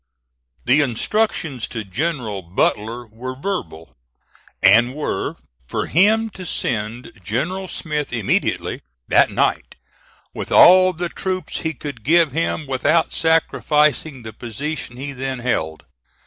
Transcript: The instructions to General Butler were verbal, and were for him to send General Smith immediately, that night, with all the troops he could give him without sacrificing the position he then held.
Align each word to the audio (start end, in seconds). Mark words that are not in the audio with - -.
The 0.65 0.81
instructions 0.81 1.67
to 1.67 1.85
General 1.85 2.41
Butler 2.41 3.05
were 3.05 3.35
verbal, 3.35 3.95
and 4.63 4.95
were 4.95 5.35
for 5.67 5.85
him 5.85 6.31
to 6.31 6.43
send 6.43 7.11
General 7.23 7.67
Smith 7.67 8.11
immediately, 8.11 8.81
that 9.09 9.29
night, 9.29 9.75
with 10.33 10.51
all 10.51 10.91
the 10.91 11.09
troops 11.09 11.59
he 11.59 11.75
could 11.75 12.03
give 12.03 12.31
him 12.31 12.65
without 12.65 13.13
sacrificing 13.13 14.23
the 14.23 14.33
position 14.33 14.97
he 14.97 15.11
then 15.13 15.37
held. 15.37 15.85